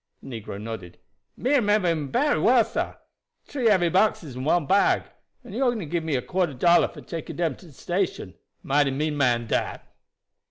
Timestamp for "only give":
5.61-6.03